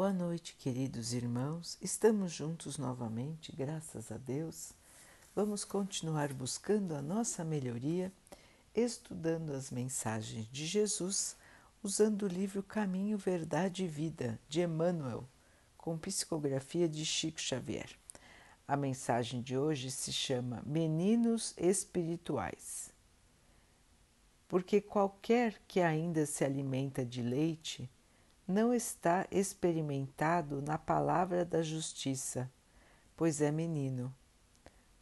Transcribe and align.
Boa 0.00 0.14
noite, 0.14 0.56
queridos 0.58 1.12
irmãos. 1.12 1.76
Estamos 1.78 2.32
juntos 2.32 2.78
novamente, 2.78 3.54
graças 3.54 4.10
a 4.10 4.16
Deus. 4.16 4.72
Vamos 5.36 5.62
continuar 5.62 6.32
buscando 6.32 6.94
a 6.94 7.02
nossa 7.02 7.44
melhoria, 7.44 8.10
estudando 8.74 9.52
as 9.52 9.70
mensagens 9.70 10.48
de 10.50 10.64
Jesus, 10.64 11.36
usando 11.82 12.22
o 12.22 12.28
livro 12.28 12.62
Caminho, 12.62 13.18
Verdade 13.18 13.84
e 13.84 13.86
Vida, 13.86 14.40
de 14.48 14.62
Emmanuel, 14.62 15.28
com 15.76 15.98
psicografia 15.98 16.88
de 16.88 17.04
Chico 17.04 17.38
Xavier. 17.38 17.90
A 18.66 18.78
mensagem 18.78 19.42
de 19.42 19.54
hoje 19.54 19.90
se 19.90 20.14
chama 20.14 20.62
Meninos 20.64 21.52
Espirituais. 21.58 22.90
Porque 24.48 24.80
qualquer 24.80 25.60
que 25.68 25.82
ainda 25.82 26.24
se 26.24 26.42
alimenta 26.42 27.04
de 27.04 27.20
leite, 27.20 27.90
não 28.50 28.74
está 28.74 29.26
experimentado 29.30 30.60
na 30.60 30.76
palavra 30.76 31.44
da 31.44 31.62
justiça, 31.62 32.50
pois 33.16 33.40
é 33.40 33.50
menino. 33.50 34.14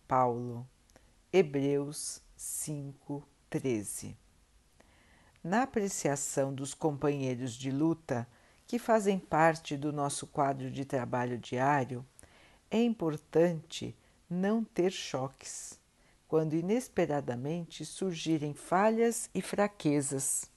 Paulo, 0.07 0.69
Hebreus 1.33 2.23
5, 2.37 3.27
13. 3.49 4.17
Na 5.43 5.63
apreciação 5.63 6.55
dos 6.55 6.75
companheiros 6.75 7.55
de 7.55 7.71
luta 7.71 8.29
que 8.67 8.79
fazem 8.79 9.19
parte 9.19 9.77
do 9.77 9.93
nosso 9.93 10.27
quadro 10.27 10.71
de 10.71 10.85
trabalho 10.85 11.39
diário, 11.39 12.05
é 12.71 12.83
importante 12.83 13.97
não 14.29 14.63
ter 14.63 14.93
choques 14.93 15.81
quando 16.29 16.55
inesperadamente 16.55 17.87
surgirem 17.87 18.53
falhas 18.53 19.31
e 19.35 19.41
fraquezas 19.41 20.51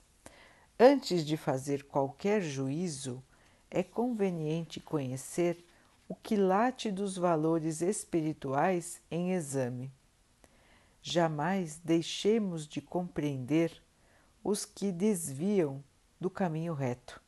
Antes 0.80 1.26
de 1.26 1.38
fazer 1.38 1.84
qualquer 1.84 2.42
juízo, 2.42 3.24
é 3.70 3.82
conveniente 3.82 4.80
conhecer 4.80 5.64
o 6.08 6.16
quilate 6.16 6.92
dos 6.92 7.16
valores 7.16 7.82
espirituais 7.82 9.02
em 9.10 9.34
exame. 9.34 9.92
Jamais 11.02 11.80
deixemos 11.84 12.68
de 12.68 12.82
compreender 12.82 13.72
os 14.44 14.66
que 14.66 14.92
desviam 14.92 15.84
do 16.20 16.30
caminho 16.30 16.74
reto. 16.74 17.22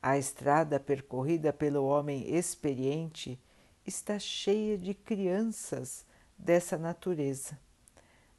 A 0.00 0.16
estrada 0.16 0.78
percorrida 0.78 1.52
pelo 1.52 1.84
homem 1.84 2.34
experiente 2.34 3.38
está 3.86 4.18
cheia 4.18 4.78
de 4.78 4.94
crianças 4.94 6.06
dessa 6.38 6.78
natureza. 6.78 7.58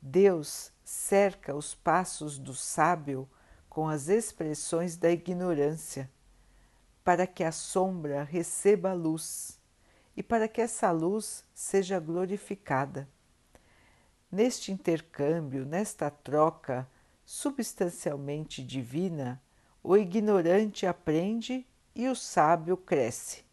Deus 0.01 0.71
cerca 0.83 1.55
os 1.55 1.73
passos 1.73 2.37
do 2.37 2.53
sábio 2.53 3.29
com 3.73 3.89
as 3.89 4.07
expressões 4.07 4.95
da 4.95 5.09
ignorância, 5.09 6.07
para 7.03 7.25
que 7.25 7.43
a 7.43 7.51
sombra 7.51 8.23
receba 8.23 8.91
a 8.91 8.93
luz 8.93 9.59
e 10.15 10.21
para 10.21 10.47
que 10.47 10.61
essa 10.61 10.91
luz 10.91 11.43
seja 11.55 11.99
glorificada. 11.99 13.09
Neste 14.31 14.71
intercâmbio, 14.71 15.65
nesta 15.65 16.11
troca 16.11 16.87
substancialmente 17.25 18.63
divina, 18.63 19.41
o 19.81 19.97
ignorante 19.97 20.85
aprende 20.85 21.65
e 21.95 22.07
o 22.07 22.15
sábio 22.15 22.77
cresce. 22.77 23.43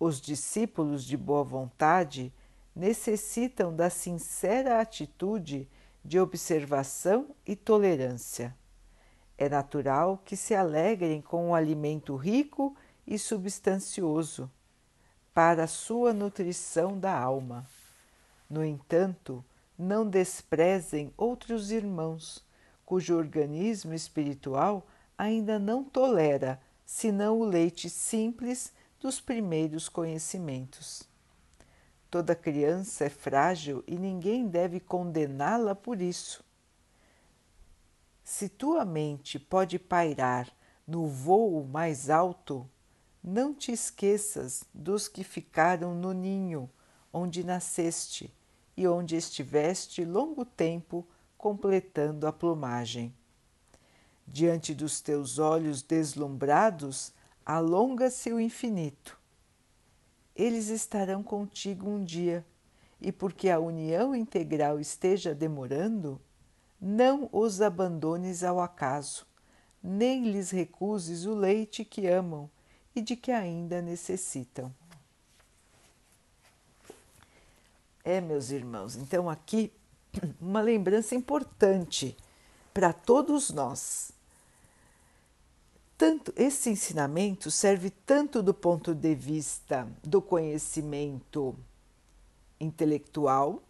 Os 0.00 0.18
discípulos 0.18 1.04
de 1.04 1.16
boa 1.16 1.44
vontade 1.44 2.32
necessitam 2.74 3.74
da 3.74 3.90
sincera 3.90 4.80
atitude 4.80 5.68
de 6.02 6.18
observação 6.18 7.36
e 7.46 7.54
tolerância. 7.54 8.56
É 9.38 9.48
natural 9.48 10.20
que 10.24 10.36
se 10.36 10.54
alegrem 10.54 11.22
com 11.22 11.50
o 11.50 11.54
alimento 11.54 12.16
rico 12.16 12.76
e 13.06 13.16
substancioso 13.16 14.50
para 15.32 15.64
a 15.64 15.68
sua 15.68 16.12
nutrição 16.12 16.98
da 16.98 17.16
alma. 17.16 17.64
No 18.50 18.64
entanto, 18.64 19.44
não 19.78 20.08
desprezem 20.08 21.14
outros 21.16 21.70
irmãos 21.70 22.44
cujo 22.84 23.16
organismo 23.16 23.94
espiritual 23.94 24.84
ainda 25.16 25.58
não 25.58 25.84
tolera 25.84 26.60
senão 26.84 27.38
o 27.38 27.44
leite 27.44 27.88
simples 27.88 28.72
dos 28.98 29.20
primeiros 29.20 29.88
conhecimentos. 29.88 31.06
Toda 32.10 32.34
criança 32.34 33.04
é 33.04 33.10
frágil 33.10 33.84
e 33.86 33.96
ninguém 33.96 34.48
deve 34.48 34.80
condená-la 34.80 35.74
por 35.74 36.00
isso. 36.00 36.42
Se 38.30 38.46
tua 38.46 38.84
mente 38.84 39.38
pode 39.38 39.78
pairar 39.78 40.54
no 40.86 41.08
vôo 41.08 41.66
mais 41.66 42.10
alto, 42.10 42.68
não 43.24 43.54
te 43.54 43.72
esqueças 43.72 44.64
dos 44.72 45.08
que 45.08 45.24
ficaram 45.24 45.94
no 45.94 46.12
ninho 46.12 46.68
onde 47.10 47.42
nasceste 47.42 48.30
e 48.76 48.86
onde 48.86 49.16
estiveste 49.16 50.04
longo 50.04 50.44
tempo 50.44 51.08
completando 51.38 52.26
a 52.26 52.32
plumagem. 52.32 53.14
Diante 54.26 54.74
dos 54.74 55.00
teus 55.00 55.38
olhos 55.38 55.80
deslumbrados, 55.80 57.14
alonga-se 57.46 58.30
o 58.30 58.38
infinito. 58.38 59.18
Eles 60.36 60.68
estarão 60.68 61.22
contigo 61.22 61.88
um 61.88 62.04
dia, 62.04 62.44
e 63.00 63.10
porque 63.10 63.48
a 63.48 63.58
união 63.58 64.14
integral 64.14 64.78
esteja 64.78 65.34
demorando, 65.34 66.20
não 66.80 67.28
os 67.32 67.60
abandones 67.60 68.44
ao 68.44 68.60
acaso, 68.60 69.26
nem 69.82 70.30
lhes 70.30 70.50
recuses 70.50 71.24
o 71.24 71.34
leite 71.34 71.84
que 71.84 72.06
amam 72.06 72.50
e 72.94 73.00
de 73.00 73.16
que 73.16 73.30
ainda 73.30 73.80
necessitam. 73.80 74.72
É, 78.04 78.20
meus 78.20 78.50
irmãos, 78.50 78.96
então 78.96 79.28
aqui 79.28 79.72
uma 80.40 80.60
lembrança 80.60 81.14
importante 81.14 82.16
para 82.72 82.92
todos 82.92 83.50
nós. 83.50 84.12
Tanto 85.96 86.32
esse 86.36 86.70
ensinamento 86.70 87.50
serve 87.50 87.90
tanto 87.90 88.40
do 88.40 88.54
ponto 88.54 88.94
de 88.94 89.14
vista 89.16 89.88
do 90.02 90.22
conhecimento 90.22 91.56
intelectual, 92.60 93.62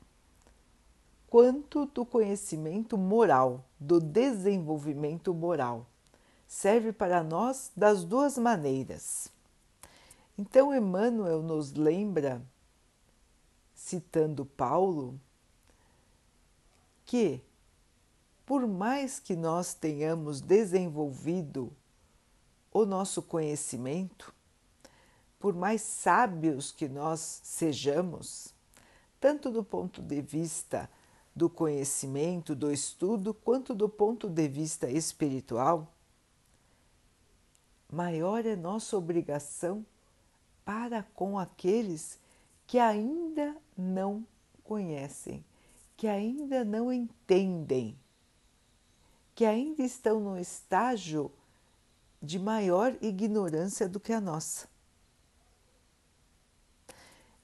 quanto 1.28 1.84
do 1.86 2.06
conhecimento 2.06 2.96
moral, 2.96 3.64
do 3.78 4.00
desenvolvimento 4.00 5.34
moral. 5.34 5.86
Serve 6.46 6.92
para 6.92 7.22
nós 7.22 7.70
das 7.76 8.04
duas 8.04 8.38
maneiras. 8.38 9.30
Então, 10.36 10.74
Emmanuel 10.74 11.42
nos 11.42 11.74
lembra, 11.74 12.40
citando 13.74 14.46
Paulo, 14.46 15.20
que, 17.04 17.42
por 18.46 18.66
mais 18.66 19.18
que 19.18 19.36
nós 19.36 19.74
tenhamos 19.74 20.40
desenvolvido 20.40 21.70
o 22.72 22.86
nosso 22.86 23.20
conhecimento, 23.20 24.34
por 25.38 25.54
mais 25.54 25.82
sábios 25.82 26.72
que 26.72 26.88
nós 26.88 27.40
sejamos, 27.42 28.54
tanto 29.20 29.50
do 29.50 29.62
ponto 29.62 30.00
de 30.00 30.22
vista 30.22 30.88
do 31.38 31.48
conhecimento, 31.48 32.52
do 32.52 32.72
estudo, 32.72 33.32
quanto 33.32 33.72
do 33.72 33.88
ponto 33.88 34.28
de 34.28 34.48
vista 34.48 34.90
espiritual, 34.90 35.94
maior 37.88 38.44
é 38.44 38.56
nossa 38.56 38.96
obrigação 38.96 39.86
para 40.64 41.04
com 41.14 41.38
aqueles 41.38 42.18
que 42.66 42.76
ainda 42.76 43.56
não 43.76 44.26
conhecem, 44.64 45.44
que 45.96 46.08
ainda 46.08 46.64
não 46.64 46.92
entendem, 46.92 47.96
que 49.32 49.44
ainda 49.44 49.84
estão 49.84 50.18
no 50.18 50.36
estágio 50.36 51.30
de 52.20 52.36
maior 52.36 52.98
ignorância 53.00 53.88
do 53.88 54.00
que 54.00 54.12
a 54.12 54.20
nossa. 54.20 54.68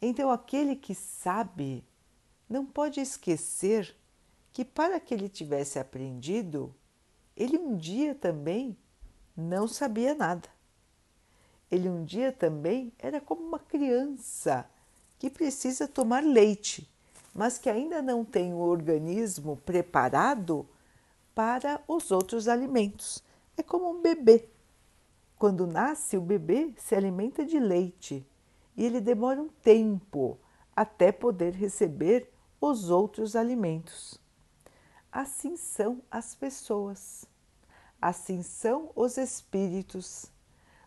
Então, 0.03 0.31
aquele 0.31 0.75
que 0.75 0.97
sabe 0.97 1.85
não 2.49 2.65
pode 2.65 3.01
esquecer 3.01 3.97
que, 4.53 4.65
para 4.65 5.01
que 5.01 5.13
ele 5.13 5.29
tivesse 5.29 5.79
aprendido, 5.79 6.75
ele 7.37 7.59
um 7.59 7.77
dia 7.77 8.15
também 8.15 8.77
não 9.37 9.67
sabia 9.67 10.15
nada. 10.15 10.49
Ele 11.71 11.89
um 11.89 12.05
dia 12.05 12.31
também 12.31 12.93
era 12.99 13.21
como 13.21 13.43
uma 13.43 13.59
criança 13.59 14.69
que 15.19 15.29
precisa 15.29 15.89
tomar 15.89 16.23
leite, 16.23 16.89
mas 17.35 17.59
que 17.59 17.69
ainda 17.69 18.01
não 18.01 18.25
tem 18.25 18.53
o 18.53 18.59
organismo 18.59 19.57
preparado 19.57 20.69
para 21.35 21.83
os 21.89 22.11
outros 22.11 22.47
alimentos. 22.47 23.23
É 23.57 23.63
como 23.63 23.91
um 23.91 24.01
bebê. 24.01 24.49
Quando 25.37 25.67
nasce, 25.67 26.17
o 26.17 26.21
bebê 26.21 26.73
se 26.77 26.95
alimenta 26.95 27.45
de 27.45 27.59
leite 27.59 28.25
e 28.77 28.85
ele 28.85 29.01
demora 29.01 29.41
um 29.41 29.49
tempo 29.49 30.39
até 30.75 31.11
poder 31.11 31.53
receber 31.55 32.33
os 32.69 32.91
outros 32.91 33.37
alimentos. 33.37 34.19
Assim 35.13 35.57
são 35.57 36.03
as 36.11 36.35
pessoas, 36.35 37.25
assim 38.01 38.43
são 38.43 38.91
os 38.95 39.17
espíritos. 39.17 40.27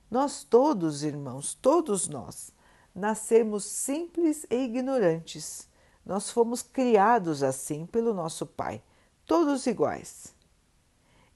Nós 0.10 0.44
todos, 0.44 1.04
irmãos, 1.04 1.54
todos 1.54 2.08
nós, 2.08 2.52
nascemos 2.94 3.64
simples 3.64 4.46
e 4.50 4.56
ignorantes. 4.56 5.70
Nós 6.06 6.32
fomos 6.32 6.62
criados 6.62 7.44
assim 7.44 7.86
pelo 7.86 8.14
nosso 8.14 8.46
Pai, 8.46 8.82
todos 9.26 9.68
iguais. 9.68 10.34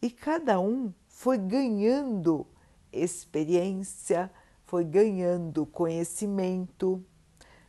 E 0.02 0.10
cada 0.10 0.60
um 0.60 0.94
foi 1.08 1.38
ganhando 1.38 2.48
experiência, 2.92 4.32
foi 4.66 4.84
ganhando 4.84 5.66
conhecimento, 5.66 7.06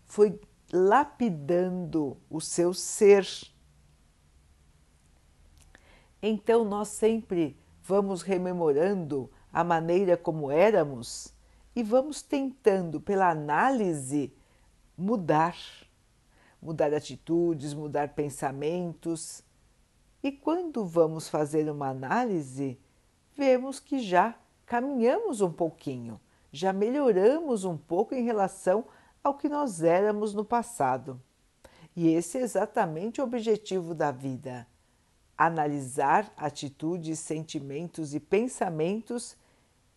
foi 0.06 0.40
lapidando 0.72 2.16
o 2.30 2.40
seu 2.40 2.72
ser. 2.72 3.28
Então 6.22 6.64
nós 6.64 6.88
sempre 6.88 7.56
vamos 7.82 8.22
rememorando 8.22 9.30
a 9.52 9.62
maneira 9.62 10.16
como 10.16 10.50
éramos 10.50 11.34
e 11.76 11.82
vamos 11.82 12.22
tentando, 12.22 13.00
pela 13.00 13.30
análise, 13.30 14.32
mudar. 14.96 15.56
Mudar 16.60 16.94
atitudes, 16.94 17.74
mudar 17.74 18.14
pensamentos. 18.14 19.42
E 20.22 20.30
quando 20.30 20.84
vamos 20.86 21.28
fazer 21.28 21.68
uma 21.68 21.88
análise, 21.88 22.78
vemos 23.36 23.80
que 23.80 23.98
já 23.98 24.36
caminhamos 24.64 25.40
um 25.40 25.52
pouquinho, 25.52 26.20
já 26.52 26.72
melhoramos 26.72 27.64
um 27.64 27.76
pouco 27.76 28.14
em 28.14 28.22
relação 28.22 28.84
ao 29.22 29.34
que 29.34 29.48
nós 29.48 29.82
éramos 29.82 30.34
no 30.34 30.44
passado. 30.44 31.20
E 31.94 32.08
esse 32.08 32.38
é 32.38 32.40
exatamente 32.40 33.20
o 33.20 33.24
objetivo 33.24 33.94
da 33.94 34.10
vida: 34.10 34.66
analisar 35.36 36.32
atitudes, 36.36 37.18
sentimentos 37.18 38.14
e 38.14 38.20
pensamentos 38.20 39.36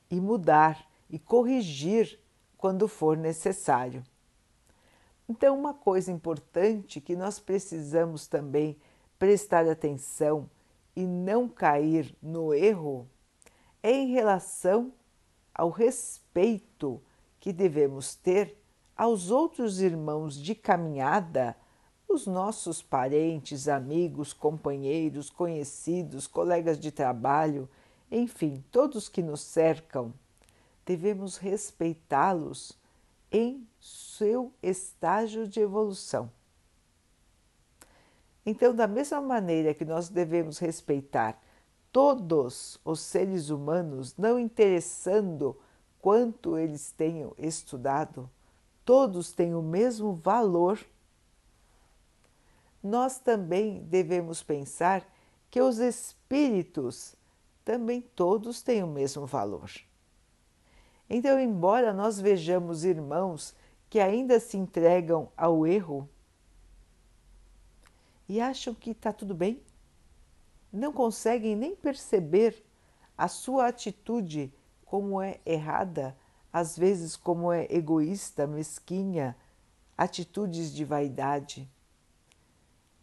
e 0.10 0.20
mudar 0.20 0.86
e 1.10 1.18
corrigir 1.18 2.20
quando 2.58 2.88
for 2.88 3.18
necessário. 3.18 4.04
Então, 5.28 5.58
uma 5.58 5.74
coisa 5.74 6.12
importante 6.12 7.02
que 7.02 7.16
nós 7.16 7.40
precisamos 7.40 8.28
também 8.28 8.78
prestar 9.18 9.68
atenção 9.68 10.50
e 10.96 11.06
não 11.06 11.50
cair 11.50 12.16
no 12.22 12.54
erro 12.54 13.08
é 13.82 13.92
em 13.92 14.12
relação 14.12 14.94
ao 15.54 15.70
respeito 15.70 17.02
que 17.40 17.52
devemos 17.52 18.16
ter 18.16 18.58
aos 18.96 19.30
outros 19.30 19.82
irmãos 19.82 20.36
de 20.36 20.56
caminhada, 20.56 21.56
os 22.08 22.26
nossos 22.26 22.82
parentes, 22.82 23.68
amigos, 23.68 24.32
companheiros, 24.32 25.30
conhecidos, 25.30 26.28
colegas 26.28 26.80
de 26.80 26.92
trabalho, 26.92 27.68
enfim, 28.12 28.64
todos 28.72 29.10
que 29.10 29.22
nos 29.22 29.42
cercam, 29.42 30.14
devemos 30.86 31.38
respeitá-los 31.38 32.78
em 33.32 33.68
seu 33.82 34.54
estágio 34.62 35.48
de 35.48 35.60
evolução. 35.60 36.32
Então, 38.46 38.74
da 38.76 38.88
mesma 38.88 39.20
maneira 39.20 39.74
que 39.74 39.84
nós 39.84 40.08
devemos 40.08 40.60
respeitar 40.60 41.42
todos 41.92 42.80
os 42.86 43.00
seres 43.00 43.50
humanos, 43.50 44.16
não 44.18 44.40
interessando 44.40 45.58
quanto 46.00 46.58
eles 46.58 46.92
tenham 46.92 47.34
estudado, 47.38 48.30
todos 48.86 49.32
têm 49.32 49.56
o 49.56 49.62
mesmo 49.62 50.14
valor, 50.14 50.80
nós 52.82 53.20
também 53.20 53.82
devemos 53.82 54.44
pensar 54.44 55.04
que 55.50 55.60
os 55.60 55.80
espíritos 55.80 57.16
também 57.66 58.00
todos 58.00 58.62
têm 58.62 58.84
o 58.84 58.88
mesmo 58.88 59.26
valor. 59.26 59.72
Então, 61.10 61.40
embora 61.40 61.92
nós 61.92 62.20
vejamos 62.20 62.86
irmãos 62.86 63.56
que 63.90 64.00
ainda 64.00 64.40
se 64.40 64.56
entregam 64.56 65.32
ao 65.36 65.66
erro 65.66 66.08
e 68.30 68.40
acham 68.40 68.74
que 68.74 68.92
está 68.92 69.12
tudo 69.12 69.34
bem, 69.34 69.62
não 70.72 70.92
conseguem 70.92 71.56
nem 71.56 71.76
perceber 71.76 72.64
a 73.18 73.28
sua 73.28 73.68
atitude 73.68 74.54
como 74.84 75.22
é 75.22 75.40
errada, 75.46 76.16
às 76.56 76.78
vezes 76.78 77.16
como 77.18 77.52
é 77.52 77.68
egoísta, 77.70 78.48
mesquinha, 78.48 79.36
atitudes 79.98 80.72
de 80.72 80.86
vaidade. 80.86 81.70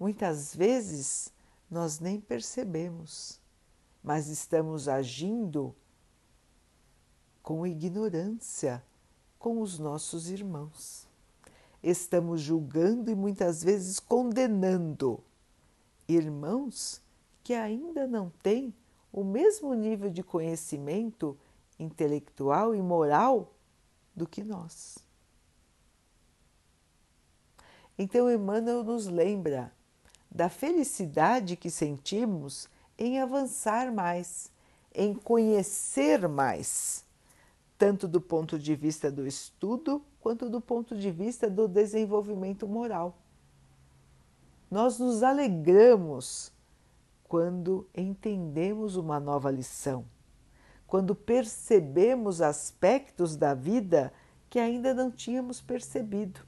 Muitas 0.01 0.55
vezes 0.55 1.33
nós 1.71 2.01
nem 2.01 2.21
percebemos 2.21 3.43
mas 4.03 4.27
estamos 4.29 4.89
agindo 4.89 5.75
com 7.43 7.67
ignorância 7.67 8.83
com 9.39 9.61
os 9.61 9.79
nossos 9.79 10.29
irmãos. 10.29 11.07
Estamos 11.83 12.41
julgando 12.41 13.11
e 13.11 13.15
muitas 13.15 13.63
vezes 13.63 14.01
condenando 14.01 15.23
irmãos 16.09 17.01
que 17.43 17.55
ainda 17.55 18.07
não 18.07 18.31
têm 18.43 18.75
o 19.13 19.25
mesmo 19.25 19.75
nível 19.75 20.11
de 20.11 20.23
conhecimento 20.23 21.37
intelectual 21.83 22.75
e 22.75 22.81
moral 22.81 23.55
do 24.15 24.27
que 24.27 24.43
nós. 24.43 24.99
Então, 27.99 28.31
Emmanuel 28.31 28.83
nos 28.83 29.07
lembra 29.07 29.73
da 30.31 30.49
felicidade 30.49 31.57
que 31.57 31.71
sentimos 31.71 32.69
em 32.99 33.21
avançar 33.21 33.93
mais, 33.93 34.51
em 34.95 35.15
conhecer 35.15 36.27
mais, 36.29 37.05
tanto 37.77 38.09
do 38.09 38.21
ponto 38.21 38.59
de 38.59 38.75
vista 38.75 39.11
do 39.11 39.27
estudo 39.27 40.03
quanto 40.21 40.49
do 40.49 40.61
ponto 40.61 40.97
de 40.97 41.11
vista 41.11 41.51
do 41.51 41.69
desenvolvimento 41.69 42.67
moral. 42.67 43.19
Nós 44.71 44.99
nos 44.99 45.23
alegramos 45.23 46.53
quando 47.25 47.87
entendemos 47.95 48.97
uma 48.97 49.19
nova 49.19 49.51
lição, 49.51 50.05
quando 50.93 51.15
percebemos 51.15 52.43
aspectos 52.43 53.35
da 53.35 53.55
vida 53.55 54.13
que 54.51 54.59
ainda 54.59 54.93
não 54.93 55.11
tínhamos 55.11 55.59
percebido. 55.59 56.41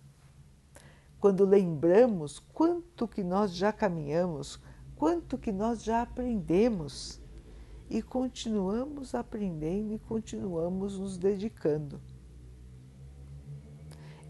Quando 1.19 1.47
lembramos 1.47 2.41
quanto 2.53 3.09
que 3.09 3.25
nós 3.25 3.55
já 3.55 3.73
caminhamos, 3.73 4.61
quanto 4.97 5.39
que 5.39 5.51
nós 5.51 5.83
já 5.83 6.03
aprendemos 6.03 7.19
e 7.89 8.03
continuamos 8.03 9.15
aprendendo 9.15 9.95
e 9.95 9.99
continuamos 9.99 10.99
nos 10.99 11.17
dedicando. 11.17 11.99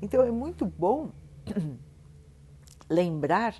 Então 0.01 0.23
é 0.23 0.31
muito 0.31 0.65
bom 0.65 1.11
lembrar 2.89 3.57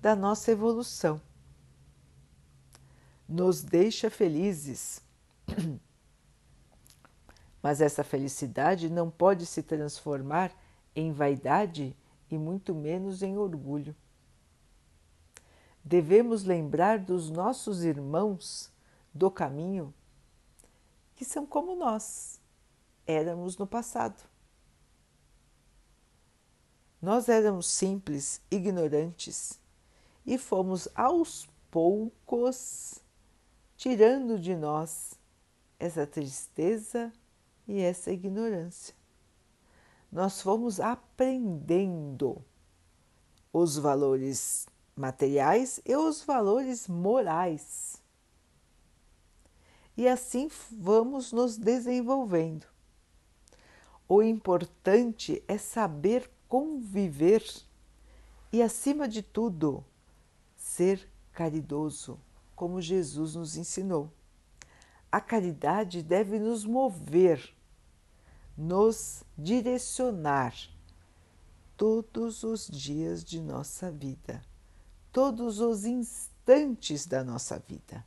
da 0.00 0.16
nossa 0.16 0.50
evolução. 0.50 1.20
Nos 3.28 3.62
deixa 3.62 4.08
felizes. 4.08 5.01
Mas 7.62 7.80
essa 7.80 8.02
felicidade 8.02 8.90
não 8.90 9.10
pode 9.10 9.46
se 9.46 9.62
transformar 9.62 10.52
em 10.94 11.12
vaidade 11.12 11.96
e 12.30 12.36
muito 12.36 12.74
menos 12.74 13.22
em 13.22 13.38
orgulho 13.38 13.94
devemos 15.84 16.44
lembrar 16.44 16.98
dos 16.98 17.30
nossos 17.30 17.82
irmãos 17.84 18.70
do 19.12 19.30
caminho 19.30 19.92
que 21.14 21.24
são 21.24 21.44
como 21.44 21.74
nós 21.74 22.40
éramos 23.06 23.56
no 23.56 23.66
passado. 23.66 24.22
Nós 27.00 27.28
éramos 27.28 27.66
simples, 27.66 28.40
ignorantes 28.50 29.58
e 30.24 30.38
fomos 30.38 30.88
aos 30.94 31.48
poucos 31.70 33.00
tirando 33.76 34.38
de 34.38 34.54
nós 34.54 35.18
essa 35.82 36.06
tristeza 36.06 37.12
e 37.66 37.80
essa 37.80 38.12
ignorância. 38.12 38.94
Nós 40.12 40.40
fomos 40.40 40.78
aprendendo 40.78 42.40
os 43.52 43.76
valores 43.76 44.68
materiais 44.94 45.80
e 45.84 45.96
os 45.96 46.22
valores 46.22 46.86
morais. 46.86 48.00
E 49.96 50.06
assim 50.06 50.48
vamos 50.70 51.32
nos 51.32 51.56
desenvolvendo. 51.56 52.64
O 54.08 54.22
importante 54.22 55.42
é 55.48 55.58
saber 55.58 56.30
conviver 56.48 57.42
e, 58.52 58.62
acima 58.62 59.08
de 59.08 59.20
tudo, 59.20 59.84
ser 60.54 61.08
caridoso, 61.32 62.20
como 62.54 62.80
Jesus 62.80 63.34
nos 63.34 63.56
ensinou. 63.56 64.08
A 65.12 65.20
caridade 65.20 66.02
deve 66.02 66.40
nos 66.40 66.64
mover, 66.64 67.54
nos 68.56 69.22
direcionar 69.38 70.56
todos 71.76 72.42
os 72.42 72.66
dias 72.66 73.22
de 73.22 73.40
nossa 73.40 73.92
vida 73.92 74.42
todos 75.12 75.60
os 75.60 75.84
instantes 75.84 77.06
da 77.06 77.22
nossa 77.22 77.58
vida. 77.58 78.04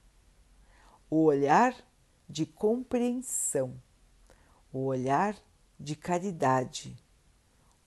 O 1.10 1.24
olhar 1.24 1.76
de 2.28 2.46
compreensão, 2.46 3.80
o 4.74 4.86
olhar 4.86 5.38
de 5.80 5.96
caridade, 5.96 6.98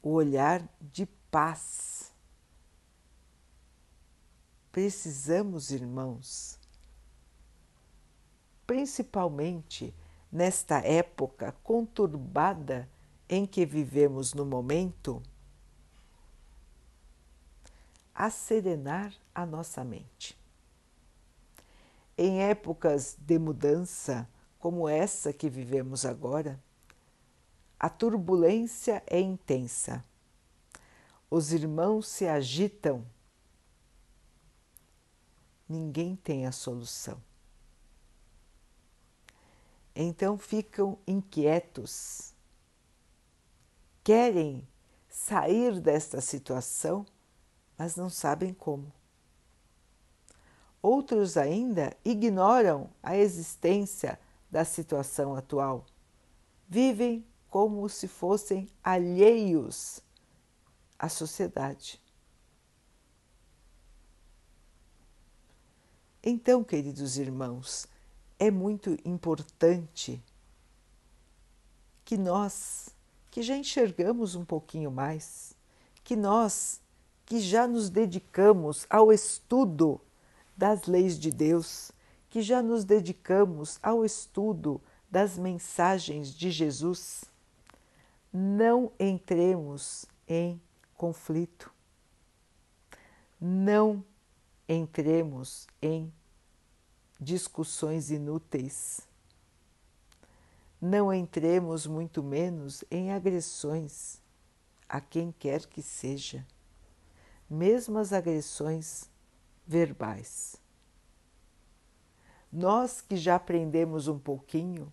o 0.01 0.11
olhar 0.11 0.67
de 0.81 1.05
paz. 1.31 2.13
Precisamos, 4.71 5.73
irmãos, 5.73 6.59
principalmente 8.69 9.95
nesta 10.31 10.81
época 10.81 11.53
conturbada 11.65 12.87
em 13.27 13.47
que 13.47 13.65
vivemos 13.65 14.35
no 14.35 14.45
momento, 14.45 15.23
serenar 18.31 19.15
a 19.35 19.47
nossa 19.47 19.83
mente. 19.83 20.39
Em 22.17 22.43
épocas 22.43 23.17
de 23.19 23.39
mudança 23.39 24.29
como 24.59 24.87
essa 24.87 25.33
que 25.33 25.49
vivemos 25.49 26.05
agora, 26.05 26.63
a 27.81 27.89
turbulência 27.89 29.03
é 29.07 29.19
intensa. 29.19 30.05
Os 31.31 31.55
irmãos 31.55 32.07
se 32.07 32.27
agitam. 32.27 33.07
Ninguém 35.67 36.17
tem 36.17 36.45
a 36.45 36.53
solução. 36.53 37.28
Então 40.01 40.39
ficam 40.39 40.97
inquietos. 41.05 42.33
Querem 44.05 44.65
sair 45.09 45.81
desta 45.81 46.21
situação, 46.21 47.05
mas 47.77 47.97
não 47.97 48.09
sabem 48.09 48.55
como. 48.55 48.93
Outros 50.81 51.37
ainda 51.37 51.97
ignoram 52.05 52.89
a 53.03 53.17
existência 53.17 54.21
da 54.49 54.65
situação 54.65 55.35
atual. 55.35 55.85
Vivem 56.69 57.27
como 57.51 57.89
se 57.89 58.07
fossem 58.07 58.69
alheios 58.85 60.01
à 60.97 61.09
sociedade. 61.09 62.01
Então, 66.23 66.63
queridos 66.63 67.19
irmãos, 67.19 67.89
é 68.39 68.51
muito 68.51 68.97
importante 69.05 70.23
que 72.05 72.17
nós, 72.17 72.91
que 73.31 73.43
já 73.43 73.57
enxergamos 73.57 74.35
um 74.35 74.45
pouquinho 74.45 74.91
mais, 74.91 75.55
que 76.05 76.17
nós, 76.17 76.81
que 77.27 77.41
já 77.41 77.67
nos 77.67 77.91
dedicamos 77.91 78.87
ao 78.89 79.13
estudo 79.13 80.01
das 80.57 80.87
leis 80.87 81.19
de 81.19 81.31
Deus, 81.31 81.93
que 82.31 82.41
já 82.41 82.63
nos 82.63 82.85
dedicamos 82.85 83.79
ao 83.83 84.05
estudo 84.05 84.81
das 85.11 85.37
mensagens 85.37 86.35
de 86.35 86.51
Jesus, 86.51 87.25
não 88.33 88.93
entremos 88.99 90.07
em 90.27 90.61
conflito, 90.95 91.73
não 93.41 94.05
entremos 94.69 95.67
em 95.81 96.13
discussões 97.21 98.11
inúteis, 98.11 99.01
não 100.81 101.13
entremos 101.13 101.87
muito 101.87 102.23
menos 102.23 102.85
em 102.91 103.11
agressões 103.11 104.21
a 104.89 105.01
quem 105.01 105.33
quer 105.33 105.67
que 105.67 105.83
seja, 105.83 106.47
mesmo 107.51 107.99
as 107.99 108.13
agressões 108.13 109.11
verbais. 109.67 110.57
Nós 112.53 113.01
que 113.01 113.17
já 113.17 113.35
aprendemos 113.35 114.07
um 114.07 114.19
pouquinho, 114.19 114.93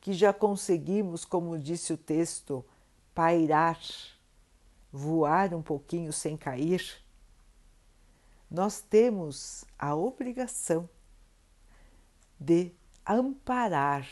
que 0.00 0.12
já 0.12 0.32
conseguimos, 0.32 1.24
como 1.24 1.58
disse 1.58 1.92
o 1.92 1.96
texto, 1.96 2.64
pairar, 3.14 3.80
voar 4.92 5.54
um 5.54 5.62
pouquinho 5.62 6.12
sem 6.12 6.36
cair, 6.36 7.02
nós 8.50 8.80
temos 8.80 9.64
a 9.78 9.96
obrigação 9.96 10.88
de 12.38 12.72
amparar 13.04 14.06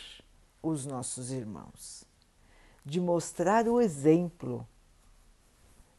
os 0.63 0.87
nossos 0.87 1.31
irmãos, 1.31 2.05
de 2.85 3.01
mostrar 3.01 3.69
o 3.69 3.81
exemplo, 3.81 4.67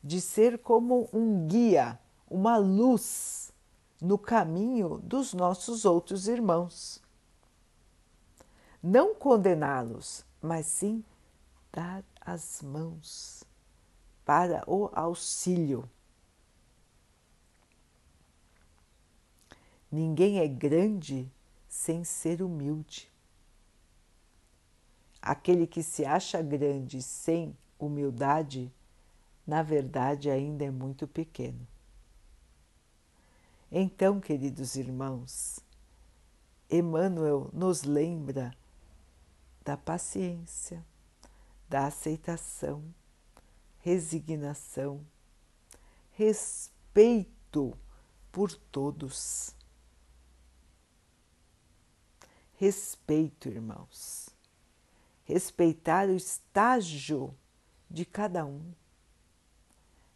de 0.03 0.19
ser 0.21 0.59
como 0.59 1.09
um 1.11 1.47
guia, 1.47 1.99
uma 2.29 2.57
luz 2.57 3.53
no 4.01 4.17
caminho 4.17 4.99
dos 5.03 5.33
nossos 5.33 5.85
outros 5.85 6.27
irmãos. 6.27 7.01
Não 8.81 9.15
condená-los, 9.15 10.23
mas 10.41 10.65
sim 10.67 11.03
dar 11.71 12.03
as 12.21 12.61
mãos 12.61 13.43
para 14.23 14.63
o 14.67 14.89
auxílio. 14.93 15.89
Ninguém 19.91 20.39
é 20.39 20.47
grande 20.47 21.31
sem 21.75 22.05
ser 22.05 22.41
humilde. 22.41 23.11
Aquele 25.21 25.67
que 25.67 25.83
se 25.83 26.05
acha 26.05 26.41
grande 26.41 27.01
sem 27.01 27.55
humildade, 27.77 28.73
na 29.45 29.61
verdade 29.61 30.29
ainda 30.29 30.63
é 30.63 30.71
muito 30.71 31.05
pequeno. 31.05 31.67
Então, 33.69 34.21
queridos 34.21 34.77
irmãos, 34.77 35.59
Emmanuel 36.71 37.49
nos 37.51 37.83
lembra 37.83 38.55
da 39.63 39.75
paciência, 39.75 40.83
da 41.67 41.87
aceitação, 41.87 42.83
resignação, 43.79 45.05
respeito 46.13 47.77
por 48.31 48.53
todos. 48.53 49.54
Respeito, 52.57 53.49
irmãos. 53.49 54.29
Respeitar 55.23 56.07
o 56.07 56.15
estágio 56.15 57.35
de 57.89 58.05
cada 58.05 58.45
um. 58.45 58.61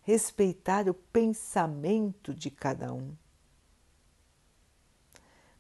Respeitar 0.02 0.88
o 0.88 0.94
pensamento 0.94 2.34
de 2.34 2.50
cada 2.50 2.94
um 2.94 3.16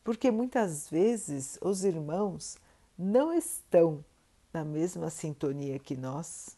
porque 0.09 0.31
muitas 0.31 0.89
vezes 0.89 1.59
os 1.61 1.83
irmãos 1.83 2.57
não 2.97 3.31
estão 3.31 4.03
na 4.51 4.65
mesma 4.65 5.11
sintonia 5.11 5.77
que 5.77 5.95
nós, 5.95 6.57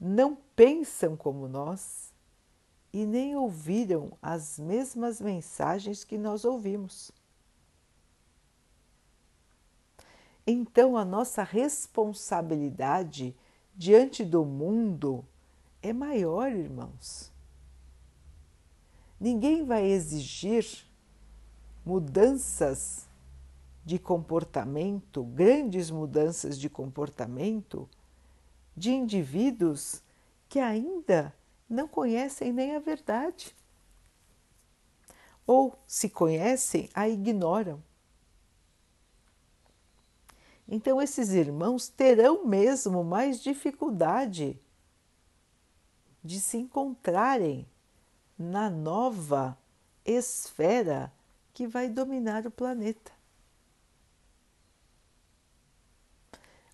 não 0.00 0.34
pensam 0.56 1.14
como 1.14 1.46
nós 1.46 2.10
e 2.90 3.04
nem 3.04 3.36
ouviram 3.36 4.16
as 4.22 4.58
mesmas 4.58 5.20
mensagens 5.20 6.04
que 6.04 6.16
nós 6.16 6.46
ouvimos. 6.46 7.12
Então, 10.46 10.96
a 10.96 11.04
nossa 11.04 11.42
responsabilidade 11.42 13.34
diante 13.74 14.24
do 14.24 14.44
mundo 14.44 15.24
é 15.82 15.92
maior, 15.92 16.52
irmãos. 16.52 17.32
Ninguém 19.18 19.64
vai 19.64 19.86
exigir 19.86 20.84
mudanças 21.84 23.06
de 23.84 23.98
comportamento, 23.98 25.22
grandes 25.24 25.90
mudanças 25.90 26.58
de 26.58 26.68
comportamento 26.68 27.88
de 28.76 28.90
indivíduos 28.90 30.02
que 30.48 30.58
ainda 30.58 31.34
não 31.68 31.86
conhecem 31.88 32.52
nem 32.52 32.74
a 32.74 32.78
verdade. 32.78 33.54
Ou, 35.46 35.78
se 35.86 36.08
conhecem, 36.08 36.88
a 36.94 37.08
ignoram. 37.08 37.82
Então, 40.66 41.00
esses 41.00 41.30
irmãos 41.30 41.88
terão 41.88 42.46
mesmo 42.46 43.04
mais 43.04 43.40
dificuldade 43.42 44.58
de 46.22 46.40
se 46.40 46.56
encontrarem 46.56 47.68
na 48.38 48.70
nova 48.70 49.58
esfera 50.04 51.12
que 51.52 51.66
vai 51.66 51.88
dominar 51.88 52.46
o 52.46 52.50
planeta. 52.50 53.12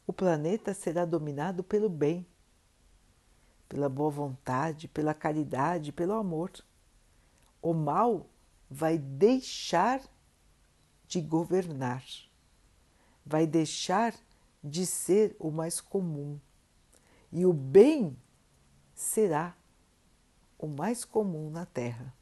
O 0.06 0.12
planeta 0.12 0.72
será 0.74 1.04
dominado 1.04 1.62
pelo 1.62 1.88
bem, 1.88 2.26
pela 3.68 3.88
boa 3.88 4.10
vontade, 4.10 4.88
pela 4.88 5.14
caridade, 5.14 5.92
pelo 5.92 6.14
amor. 6.14 6.50
O 7.62 7.72
mal 7.72 8.26
vai 8.68 8.98
deixar 8.98 10.00
de 11.06 11.20
governar, 11.20 12.04
vai 13.30 13.46
deixar 13.46 14.12
de 14.62 14.84
ser 14.84 15.36
o 15.38 15.52
mais 15.52 15.80
comum 15.80 16.36
e 17.30 17.46
o 17.46 17.52
bem 17.52 18.18
será 18.92 19.56
o 20.58 20.66
mais 20.66 21.04
comum 21.04 21.48
na 21.48 21.64
Terra. 21.64 22.12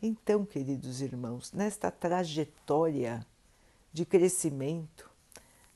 Então, 0.00 0.46
queridos 0.46 1.02
irmãos, 1.02 1.52
nesta 1.52 1.90
trajetória 1.90 3.24
de 3.92 4.06
crescimento, 4.06 5.10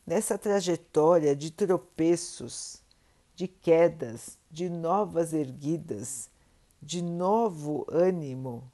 nessa 0.06 0.38
trajetória 0.38 1.36
de 1.36 1.50
tropeços, 1.50 2.82
de 3.34 3.46
quedas, 3.46 4.38
de 4.50 4.70
novas 4.70 5.34
erguidas, 5.34 6.30
de 6.80 7.02
novo 7.02 7.86
ânimo, 7.90 8.72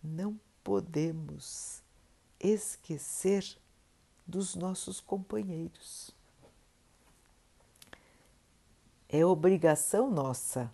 não 0.00 0.40
podemos 0.62 1.79
esquecer 2.40 3.44
dos 4.26 4.54
nossos 4.54 5.00
companheiros. 5.00 6.10
É 9.08 9.24
obrigação 9.24 10.10
nossa 10.10 10.72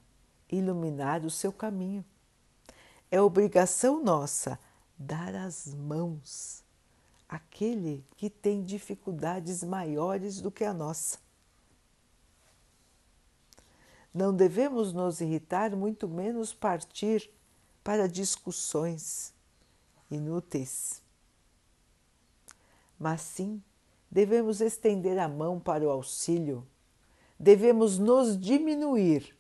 iluminar 0.51 1.25
o 1.25 1.31
seu 1.31 1.53
caminho. 1.53 2.05
É 3.11 3.21
obrigação 3.21 4.03
nossa 4.03 4.59
dar 4.99 5.35
as 5.35 5.75
mãos 5.75 6.63
àquele 7.29 8.05
que 8.17 8.31
tem 8.31 8.63
dificuldades 8.63 9.65
maiores 9.65 10.41
do 10.41 10.51
que 10.51 10.65
a 10.65 10.73
nossa. 10.73 11.19
Não 14.13 14.35
devemos 14.35 14.93
nos 14.93 15.21
irritar, 15.21 15.77
muito 15.77 16.09
menos 16.09 16.53
partir 16.55 17.31
para 17.85 18.09
discussões 18.09 19.33
inúteis. 20.11 21.06
Mas 22.99 23.21
sim, 23.21 23.63
devemos 24.11 24.61
estender 24.61 25.19
a 25.19 25.29
mão 25.29 25.61
para 25.61 25.85
o 25.85 25.91
auxílio, 25.91 26.67
devemos 27.39 27.99
nos 27.99 28.39
diminuir 28.39 29.37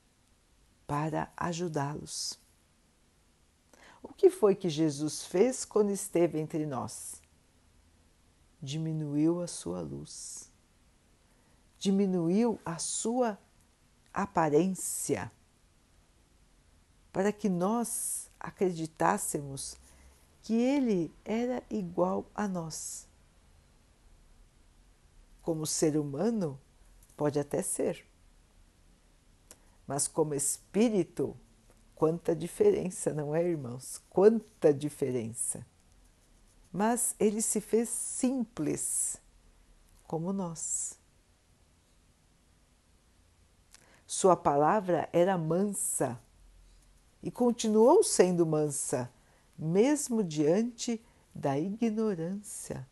para 0.86 1.32
ajudá-los. 1.36 2.38
O 4.02 4.12
que 4.12 4.30
foi 4.30 4.54
que 4.54 4.68
Jesus 4.68 5.24
fez 5.24 5.64
quando 5.64 5.90
esteve 5.90 6.38
entre 6.38 6.64
nós? 6.64 7.20
Diminuiu 8.62 9.40
a 9.40 9.46
sua 9.46 9.80
luz, 9.80 10.50
diminuiu 11.78 12.58
a 12.64 12.78
sua 12.78 13.38
aparência, 14.12 15.30
para 17.12 17.32
que 17.32 17.48
nós 17.48 18.30
acreditássemos 18.38 19.76
que 20.42 20.54
ele 20.54 21.12
era 21.24 21.62
igual 21.68 22.26
a 22.34 22.46
nós. 22.46 23.08
Como 25.46 25.64
ser 25.64 25.96
humano, 25.96 26.60
pode 27.16 27.38
até 27.38 27.62
ser, 27.62 28.04
mas 29.86 30.08
como 30.08 30.34
espírito, 30.34 31.36
quanta 31.94 32.34
diferença, 32.34 33.14
não 33.14 33.32
é, 33.32 33.44
irmãos? 33.44 34.02
Quanta 34.10 34.74
diferença! 34.74 35.64
Mas 36.72 37.14
ele 37.20 37.40
se 37.40 37.60
fez 37.60 37.88
simples, 37.88 39.22
como 40.08 40.32
nós. 40.32 40.98
Sua 44.04 44.36
palavra 44.36 45.08
era 45.12 45.38
mansa 45.38 46.20
e 47.22 47.30
continuou 47.30 48.02
sendo 48.02 48.44
mansa, 48.44 49.08
mesmo 49.56 50.24
diante 50.24 51.00
da 51.32 51.56
ignorância, 51.56 52.84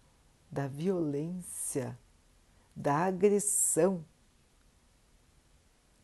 da 0.48 0.68
violência, 0.68 1.98
da 2.74 2.96
agressão 2.96 4.04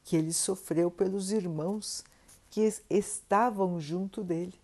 que 0.05 0.17
ele 0.17 0.33
sofreu 0.33 0.91
pelos 0.91 1.31
irmãos 1.31 2.05
que 2.51 2.69
estavam 2.89 3.81
junto 3.81 4.25
dele. 4.25 4.55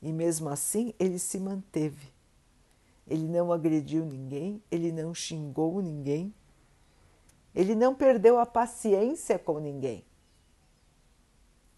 E 0.00 0.12
mesmo 0.12 0.48
assim 0.48 0.94
ele 0.98 1.18
se 1.18 1.38
manteve. 1.38 2.12
Ele 3.06 3.26
não 3.26 3.50
agrediu 3.52 4.04
ninguém, 4.04 4.62
ele 4.70 4.92
não 4.92 5.14
xingou 5.14 5.80
ninguém, 5.80 6.32
ele 7.54 7.74
não 7.74 7.94
perdeu 7.94 8.38
a 8.38 8.44
paciência 8.44 9.38
com 9.38 9.58
ninguém. 9.58 10.04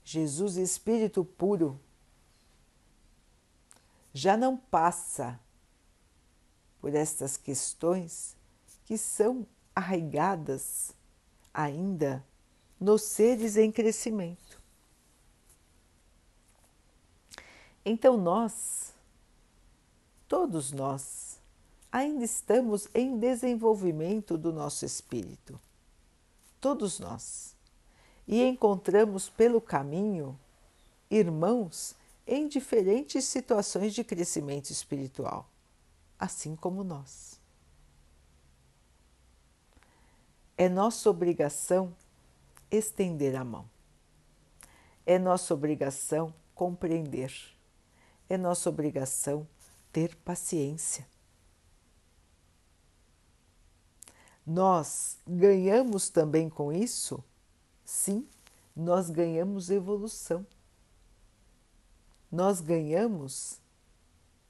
Jesus, 0.05 0.57
Espírito 0.57 1.25
puro, 1.25 1.81
já 4.13 4.37
não 4.37 4.57
passa 4.57 5.39
por 6.81 6.95
estas 6.95 7.37
questões 7.37 8.37
que 8.85 8.97
são 8.97 9.47
arraigadas 9.75 10.93
ainda 11.53 12.25
nos 12.81 13.03
seres 13.03 13.57
em 13.57 13.71
crescimento. 13.71 14.61
Então 17.85 18.17
nós, 18.17 18.95
todos 20.29 20.73
nós, 20.73 21.39
ainda 21.91 22.25
estamos 22.25 22.89
em 22.95 23.19
desenvolvimento 23.19 24.39
do 24.39 24.53
nosso 24.53 24.85
espírito. 24.85 25.61
Todos 26.61 26.99
nós, 27.01 27.57
e 28.29 28.43
encontramos 28.43 29.29
pelo 29.29 29.61
caminho 29.61 30.39
irmãos 31.11 31.97
em 32.27 32.47
diferentes 32.47 33.25
situações 33.25 33.93
de 33.93 34.05
crescimento 34.05 34.71
espiritual, 34.71 35.50
assim 36.21 36.55
como 36.55 36.85
nós. 36.85 37.41
É 40.57 40.69
nossa 40.69 41.09
obrigação 41.09 41.97
estender 42.71 43.35
a 43.35 43.43
mão. 43.43 43.69
É 45.07 45.19
nossa 45.19 45.55
obrigação 45.55 46.35
compreender. 46.55 47.33
É 48.29 48.37
nossa 48.37 48.69
obrigação 48.69 49.49
ter 49.91 50.15
paciência. 50.17 51.09
Nós 54.47 55.19
ganhamos 55.27 56.11
também 56.11 56.51
com 56.51 56.71
isso? 56.71 57.25
Sim, 57.83 58.29
nós 58.77 59.09
ganhamos 59.09 59.71
evolução. 59.71 60.47
Nós 62.31 62.61
ganhamos 62.61 63.59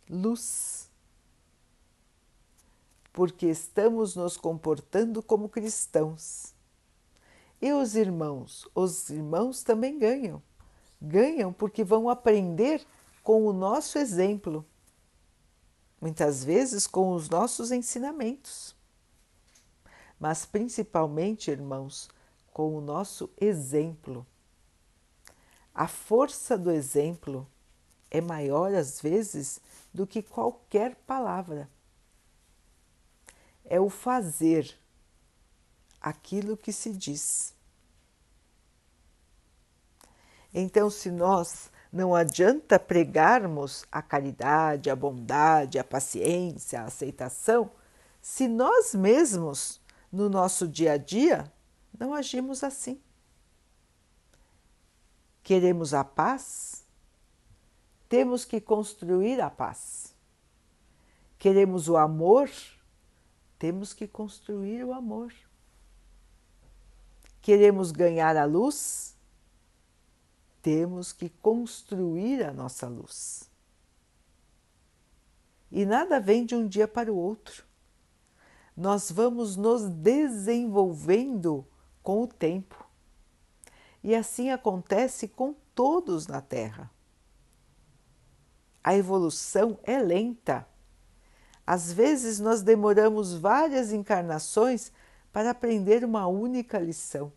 luz. 0.09 0.90
Porque 3.13 3.47
estamos 3.47 4.15
nos 4.15 4.37
comportando 4.37 5.23
como 5.23 5.49
cristãos. 5.49 6.55
E 7.61 7.73
os 7.73 7.95
irmãos? 7.95 8.69
Os 8.75 9.11
irmãos 9.11 9.63
também 9.63 9.99
ganham. 9.99 10.43
Ganham 11.01 11.53
porque 11.53 11.83
vão 11.83 12.09
aprender 12.09 12.85
com 13.23 13.47
o 13.47 13.53
nosso 13.53 13.99
exemplo, 13.99 14.65
muitas 16.01 16.43
vezes 16.43 16.87
com 16.87 17.13
os 17.13 17.29
nossos 17.29 17.71
ensinamentos 17.71 18.75
mas 20.21 20.45
principalmente, 20.45 21.51
irmãos, 21.51 22.11
com 22.53 22.77
o 22.77 22.81
nosso 22.83 23.31
exemplo. 23.41 24.27
A 25.75 25.89
força 25.89 26.59
do 26.59 26.71
exemplo 26.71 27.49
é 28.11 28.21
maior 28.21 28.75
às 28.75 29.01
vezes 29.01 29.61
do 29.95 30.07
que 30.07 30.23
qualquer 30.23 30.95
palavra. 31.07 31.71
É 33.71 33.81
o 33.81 33.89
fazer 33.89 34.79
aquilo 36.01 36.57
que 36.57 36.73
se 36.73 36.93
diz. 36.93 37.55
Então, 40.53 40.91
se 40.91 41.11
nós 41.11 41.71
não 41.93 42.15
adianta 42.15 42.79
pregarmos 42.79 43.85
a 43.91 44.03
caridade, 44.03 44.91
a 44.91 44.97
bondade, 44.97 45.79
a 45.79 45.85
paciência, 45.85 46.83
a 46.83 46.85
aceitação, 46.85 47.71
se 48.21 48.49
nós 48.49 48.95
mesmos 48.95 49.81
no 50.11 50.29
nosso 50.29 50.67
dia 50.67 50.93
a 50.93 50.97
dia, 50.97 51.51
não 51.97 52.13
agimos 52.13 52.65
assim. 52.65 53.01
Queremos 55.43 55.95
a 55.95 56.05
paz? 56.05 56.85
Temos 58.09 58.45
que 58.45 58.61
construir 58.61 59.41
a 59.41 59.49
paz. 59.49 60.15
Queremos 61.39 61.89
o 61.89 61.97
amor? 61.97 62.51
Temos 63.61 63.93
que 63.93 64.09
construir 64.09 64.85
o 64.85 64.93
amor. 64.93 65.33
Queremos 67.41 67.93
ganhar 67.93 68.37
a 68.37 68.45
luz? 68.45 69.17
Temos 70.61 71.13
que 71.13 71.29
construir 71.29 72.43
a 72.43 72.53
nossa 72.53 72.89
luz. 72.89 73.49
E 75.71 75.87
nada 75.87 76.19
vem 76.19 76.45
de 76.45 76.57
um 76.57 76.67
dia 76.67 76.89
para 76.89 77.13
o 77.13 77.17
outro 77.17 77.71
nós 78.81 79.13
vamos 79.13 79.57
nos 79.57 79.89
desenvolvendo 79.91 81.67
com 82.03 82.23
o 82.23 82.27
tempo. 82.27 82.89
E 84.03 84.15
assim 84.15 84.49
acontece 84.49 85.29
com 85.29 85.55
todos 85.75 86.27
na 86.27 86.41
Terra. 86.41 86.91
A 88.83 88.97
evolução 88.97 89.79
é 89.83 89.99
lenta. 89.99 90.67
Às 91.67 91.93
vezes 91.93 92.41
nós 92.41 92.63
demoramos 92.63 93.35
várias 93.35 93.93
encarnações 93.93 94.93
para 95.33 95.51
aprender 95.51 96.05
uma 96.05 96.27
única 96.27 96.79
lição. 96.79 97.33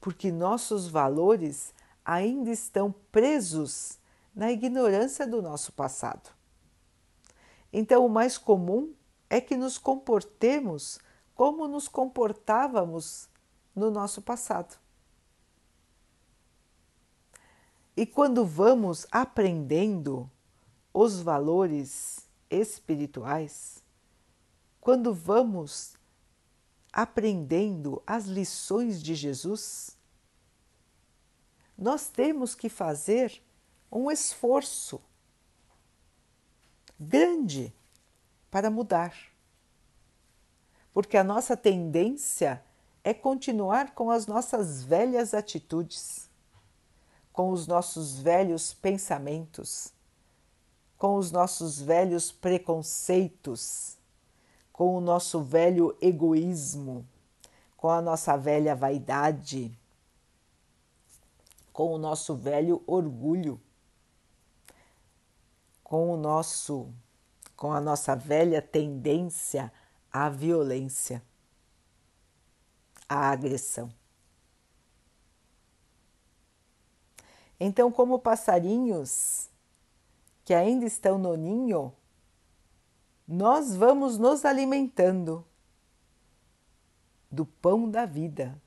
Porque 0.00 0.30
nossos 0.30 0.88
valores 0.88 1.74
ainda 2.04 2.50
estão 2.50 2.94
presos 3.10 3.98
na 4.34 4.52
ignorância 4.52 5.26
do 5.26 5.42
nosso 5.42 5.72
passado. 5.72 6.30
Então, 7.72 8.06
o 8.06 8.08
mais 8.08 8.38
comum 8.38 8.94
é 9.28 9.40
que 9.40 9.56
nos 9.56 9.76
comportemos 9.76 10.98
como 11.34 11.68
nos 11.68 11.88
comportávamos 11.88 13.28
no 13.74 13.90
nosso 13.90 14.22
passado. 14.22 14.78
E 17.96 18.06
quando 18.06 18.44
vamos 18.44 19.06
aprendendo 19.10 20.30
os 20.98 21.20
valores 21.20 22.26
espirituais, 22.48 23.84
quando 24.80 25.12
vamos 25.12 25.94
aprendendo 26.90 28.02
as 28.06 28.24
lições 28.24 29.02
de 29.02 29.14
Jesus, 29.14 29.94
nós 31.76 32.08
temos 32.08 32.54
que 32.54 32.70
fazer 32.70 33.42
um 33.92 34.10
esforço 34.10 34.98
grande 36.98 37.74
para 38.50 38.70
mudar. 38.70 39.14
Porque 40.94 41.18
a 41.18 41.24
nossa 41.24 41.58
tendência 41.58 42.64
é 43.04 43.12
continuar 43.12 43.94
com 43.94 44.10
as 44.10 44.26
nossas 44.26 44.82
velhas 44.82 45.34
atitudes, 45.34 46.30
com 47.34 47.50
os 47.50 47.66
nossos 47.66 48.18
velhos 48.18 48.72
pensamentos, 48.72 49.94
com 50.98 51.16
os 51.16 51.30
nossos 51.30 51.80
velhos 51.80 52.32
preconceitos, 52.32 53.96
com 54.72 54.96
o 54.96 55.00
nosso 55.00 55.42
velho 55.42 55.96
egoísmo, 56.00 57.06
com 57.76 57.90
a 57.90 58.00
nossa 58.00 58.36
velha 58.36 58.74
vaidade, 58.74 59.76
com 61.72 61.92
o 61.92 61.98
nosso 61.98 62.34
velho 62.34 62.82
orgulho 62.86 63.60
com 65.86 66.10
o 66.10 66.16
nosso 66.16 66.92
com 67.54 67.72
a 67.72 67.80
nossa 67.80 68.16
velha 68.16 68.60
tendência 68.60 69.72
à 70.12 70.28
violência, 70.28 71.22
à 73.08 73.30
agressão. 73.30 73.88
Então, 77.58 77.90
como 77.90 78.18
passarinhos 78.18 79.48
que 80.46 80.54
ainda 80.54 80.86
estão 80.86 81.18
no 81.18 81.36
ninho, 81.36 81.92
nós 83.28 83.76
vamos 83.76 84.16
nos 84.16 84.46
alimentando 84.46 85.44
do 87.30 87.44
pão 87.44 87.90
da 87.90 88.06
vida. 88.06 88.58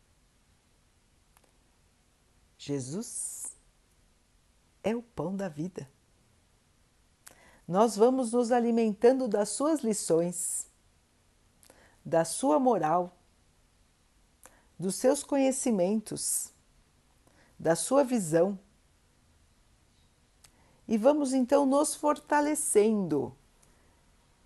Jesus 2.59 3.57
é 4.83 4.95
o 4.95 5.01
pão 5.01 5.35
da 5.35 5.49
vida 5.49 5.89
nós 7.69 7.95
vamos 7.95 8.31
nos 8.31 8.51
alimentando 8.51 9.27
das 9.27 9.49
suas 9.49 9.81
lições, 9.81 10.65
da 12.03 12.25
sua 12.25 12.59
moral, 12.59 13.15
dos 14.77 14.95
seus 14.95 15.23
conhecimentos, 15.23 16.51
da 17.59 17.75
sua 17.75 18.03
visão. 18.03 18.57
E 20.89 20.97
vamos 20.97 21.33
então 21.33 21.65
nos 21.65 21.95
fortalecendo, 21.95 23.33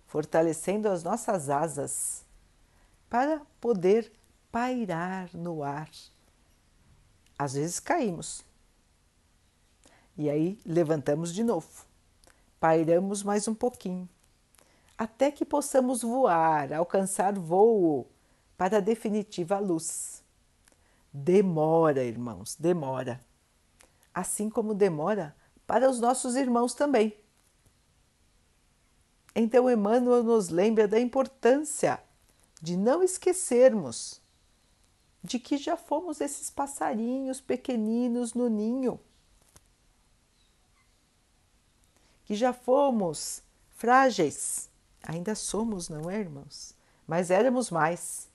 fortalecendo 0.06 0.88
as 0.88 1.02
nossas 1.02 1.50
asas 1.50 2.24
para 3.10 3.40
poder 3.60 4.12
pairar 4.52 5.30
no 5.34 5.64
ar. 5.64 5.90
Às 7.36 7.54
vezes 7.54 7.80
caímos 7.80 8.44
e 10.16 10.30
aí 10.30 10.60
levantamos 10.64 11.34
de 11.34 11.42
novo 11.42 11.66
pairamos 12.64 13.22
mais 13.22 13.46
um 13.46 13.54
pouquinho, 13.54 14.08
até 14.96 15.30
que 15.30 15.44
possamos 15.44 16.00
voar, 16.00 16.72
alcançar 16.72 17.38
voo 17.38 18.06
para 18.56 18.78
a 18.78 18.80
definitiva 18.80 19.58
luz. 19.58 20.22
Demora, 21.12 22.02
irmãos, 22.02 22.56
demora. 22.58 23.22
Assim 24.14 24.48
como 24.48 24.72
demora 24.72 25.36
para 25.66 25.88
os 25.88 26.00
nossos 26.00 26.36
irmãos 26.36 26.74
também. 26.74 27.16
Então, 29.34 29.70
Emmanuel 29.70 30.22
nos 30.22 30.48
lembra 30.48 30.86
da 30.86 31.00
importância 31.00 32.02
de 32.62 32.76
não 32.76 33.02
esquecermos 33.02 34.20
de 35.22 35.38
que 35.38 35.56
já 35.56 35.76
fomos 35.76 36.20
esses 36.20 36.50
passarinhos 36.50 37.40
pequeninos 37.40 38.34
no 38.34 38.48
ninho 38.48 39.00
que 42.24 42.34
já 42.34 42.52
fomos 42.52 43.42
frágeis. 43.76 44.70
Ainda 45.02 45.34
somos, 45.34 45.88
não 45.88 46.10
é, 46.10 46.18
irmãos? 46.18 46.74
Mas 47.06 47.30
éramos 47.30 47.70
mais. 47.70 48.28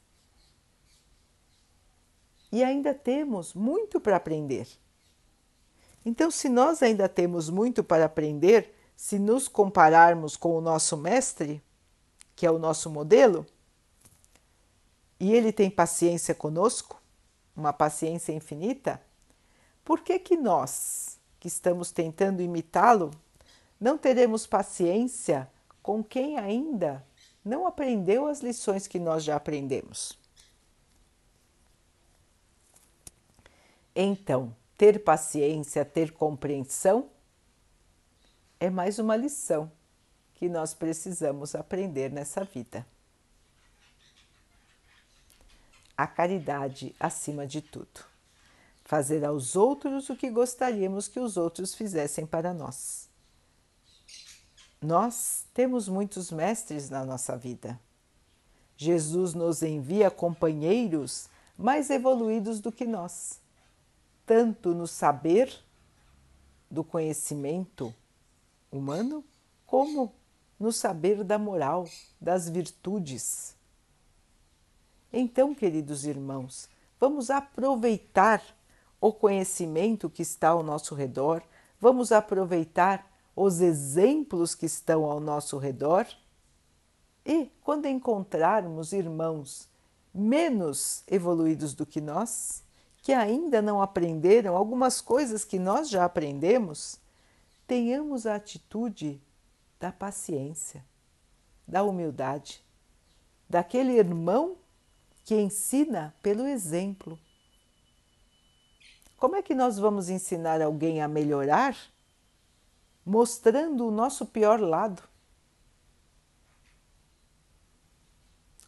E 2.52 2.63
ainda 2.63 2.94
temos 2.94 3.54
muito 3.54 4.00
para 4.00 4.15
aprender. 4.15 4.68
Então, 6.10 6.32
se 6.32 6.50
nós 6.50 6.82
ainda 6.82 7.08
temos 7.08 7.52
muito 7.52 7.84
para 7.84 8.06
aprender, 8.06 8.76
se 8.95 9.19
nos 9.19 9.48
compararmos 9.48 10.36
com 10.36 10.58
o 10.58 10.60
nosso 10.60 10.98
mestre, 10.98 11.62
que 12.36 12.48
é 12.48 12.52
o 12.52 12.58
nosso 12.58 12.89
modelo, 12.89 13.45
e 15.19 15.32
ele 15.32 15.52
tem 15.52 15.69
paciência 15.69 16.34
conosco, 16.34 17.00
uma 17.56 17.72
paciência 17.72 18.32
infinita, 18.32 19.00
por 19.86 20.02
que 20.02 20.17
que 20.17 20.36
nós, 20.36 21.19
que 21.39 21.48
estamos 21.48 21.91
tentando 21.91 22.41
imitá-lo, 22.41 23.12
não 23.80 23.95
teremos 23.95 24.48
paciência 24.48 25.48
com 25.80 26.04
quem 26.04 26.39
ainda 26.39 27.06
não 27.45 27.67
aprendeu 27.67 28.26
as 28.26 28.39
lições 28.39 28.88
que 28.88 28.98
nós 28.98 29.24
já 29.24 29.36
aprendemos. 29.36 30.17
Então, 33.95 34.56
ter 34.80 35.04
paciência, 35.04 35.84
ter 35.84 36.13
compreensão 36.13 37.10
é 38.62 38.70
mais 38.70 38.98
uma 38.98 39.13
lição 39.13 39.70
que 40.36 40.48
nós 40.48 40.74
precisamos 40.74 41.54
aprender 41.54 42.10
nessa 42.10 42.46
vida. 42.46 42.88
A 45.98 46.08
caridade 46.08 46.96
acima 46.98 47.46
de 47.46 47.62
tudo. 47.62 48.06
Fazer 48.86 49.26
aos 49.26 49.58
outros 49.58 50.10
o 50.10 50.15
que 50.15 50.30
gostaríamos 50.30 51.10
que 51.10 51.20
os 51.20 51.36
outros 51.36 51.76
fizessem 51.76 52.26
para 52.26 52.54
nós. 52.54 53.10
Nós 54.82 55.46
temos 55.54 55.89
muitos 55.89 56.32
mestres 56.32 56.89
na 56.89 57.04
nossa 57.04 57.36
vida. 57.36 57.78
Jesus 58.78 59.34
nos 59.34 59.62
envia 59.62 60.10
companheiros 60.10 61.28
mais 61.58 61.89
evoluídos 61.89 62.62
do 62.62 62.72
que 62.72 62.86
nós, 62.86 63.42
tanto 64.30 64.76
no 64.76 64.86
saber 64.86 65.52
do 66.70 66.84
conhecimento 66.84 67.92
humano, 68.72 69.26
como 69.65 70.13
no 70.60 70.72
saber 70.72 71.24
da 71.24 71.39
moral, 71.39 71.88
das 72.22 72.48
virtudes. 72.48 73.56
Então, 75.12 75.56
queridos 75.56 76.06
irmãos, 76.06 76.70
vamos 77.00 77.32
aproveitar 77.32 78.44
o 79.02 79.12
conhecimento 79.12 80.12
que 80.12 80.22
está 80.22 80.50
ao 80.50 80.62
nosso 80.62 80.94
redor, 80.94 81.42
vamos 81.80 82.12
aproveitar 82.12 83.12
os 83.36 83.62
exemplos 83.62 84.54
que 84.54 84.68
estão 84.68 85.06
ao 85.06 85.20
nosso 85.20 85.58
redor 85.58 86.06
e, 87.26 87.52
quando 87.63 87.88
encontrarmos 87.88 88.94
irmãos 88.94 89.68
menos 90.13 91.04
evoluídos 91.08 91.74
do 91.74 91.84
que 91.84 92.00
nós, 92.00 92.63
que 93.10 93.13
ainda 93.15 93.60
não 93.60 93.82
aprenderam 93.82 94.56
algumas 94.56 95.02
coisas 95.02 95.43
que 95.43 95.58
nós 95.58 95.89
já 95.89 96.06
aprendemos, 96.06 97.00
tenhamos 97.65 98.28
a 98.28 98.36
atitude 98.36 99.19
da 99.80 99.91
paciência, 99.91 100.86
da 101.67 101.82
humildade, 101.82 102.63
daquele 103.50 103.93
irmão 103.93 104.58
que 105.26 105.34
ensina 105.34 106.13
pelo 106.22 106.45
exemplo. 106.45 107.17
Como 109.17 109.36
é 109.36 109.41
que 109.41 109.56
nós 109.56 109.80
vamos 109.80 110.08
ensinar 110.08 110.62
alguém 110.62 111.02
a 111.02 111.08
melhorar 111.08 111.76
mostrando 113.04 113.88
o 113.88 113.91
nosso 113.91 114.24
pior 114.24 114.62
lado. 114.62 115.02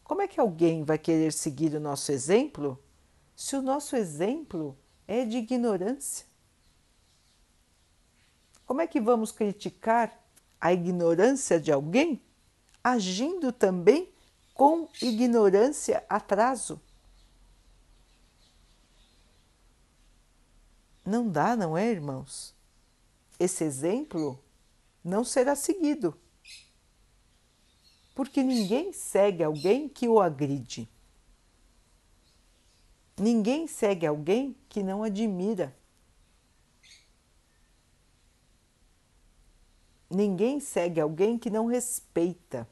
Como 0.04 0.24
é 0.24 0.28
que 0.28 0.40
alguém 0.40 0.84
vai 0.84 0.98
querer 0.98 1.32
seguir 1.32 1.76
o 1.76 1.80
nosso 1.80 2.12
exemplo 2.12 2.84
se 3.42 3.56
o 3.56 3.62
nosso 3.62 3.96
exemplo 3.96 4.78
é 5.08 5.26
de 5.26 5.38
ignorância? 5.38 6.26
Como 8.66 8.82
é 8.82 8.88
que 8.88 9.02
vamos 9.02 9.32
criticar 9.32 10.18
a 10.60 10.72
ignorância 10.72 11.60
de 11.60 11.72
alguém 11.72 12.22
agindo 12.84 13.52
também 13.52 14.12
com 14.54 14.88
ignorância 15.02 16.06
atraso? 16.08 16.80
Não 21.06 21.28
dá, 21.28 21.56
não 21.56 21.78
é, 21.78 21.90
irmãos? 21.90 22.56
esse 23.44 23.64
exemplo 23.64 24.40
não 25.04 25.24
será 25.24 25.56
seguido. 25.56 26.16
Porque 28.14 28.44
ninguém 28.44 28.94
segue 28.94 29.44
alguém 29.44 29.90
que 29.90 30.08
o 30.08 30.20
agride. 30.20 30.88
Ninguém 33.18 33.68
segue 33.68 34.06
alguém 34.06 34.56
que 34.68 34.82
não 34.82 35.04
admira. 35.04 35.76
Ninguém 40.10 40.60
segue 40.60 41.00
alguém 41.00 41.38
que 41.38 41.50
não 41.50 41.68
respeita. 41.68 42.68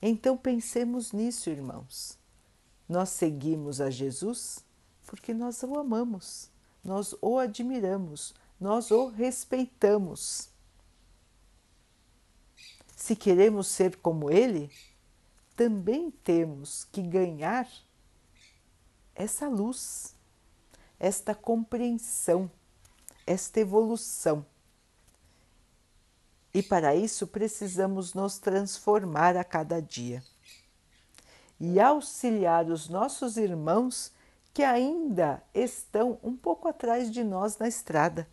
Então 0.00 0.36
pensemos 0.36 1.12
nisso, 1.12 1.50
irmãos. 1.50 2.18
Nós 2.88 3.08
seguimos 3.10 3.80
a 3.80 3.90
Jesus 3.90 4.64
porque 5.06 5.32
nós 5.32 5.62
o 5.62 5.78
amamos, 5.78 6.50
nós 6.82 7.14
o 7.20 7.38
admiramos, 7.38 8.34
nós 8.60 8.90
o 8.90 9.08
respeitamos. 9.08 10.48
Se 12.96 13.14
queremos 13.14 13.66
ser 13.66 13.96
como 13.96 14.30
ele, 14.30 14.70
também 15.56 16.10
temos 16.10 16.84
que 16.84 17.02
ganhar 17.02 17.68
essa 19.14 19.48
luz, 19.48 20.14
esta 20.98 21.34
compreensão, 21.34 22.50
esta 23.26 23.60
evolução. 23.60 24.44
E 26.52 26.62
para 26.62 26.94
isso 26.94 27.26
precisamos 27.26 28.14
nos 28.14 28.38
transformar 28.38 29.36
a 29.36 29.44
cada 29.44 29.80
dia 29.80 30.22
e 31.58 31.80
auxiliar 31.80 32.66
os 32.66 32.88
nossos 32.88 33.36
irmãos 33.36 34.12
que 34.52 34.62
ainda 34.62 35.42
estão 35.52 36.18
um 36.22 36.36
pouco 36.36 36.68
atrás 36.68 37.10
de 37.10 37.24
nós 37.24 37.58
na 37.58 37.66
estrada. 37.66 38.28